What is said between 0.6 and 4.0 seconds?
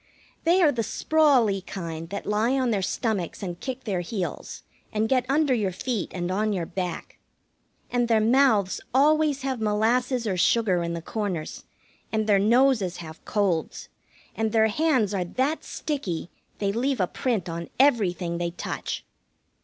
are the sprawly kind that lie on their stomachs and kick their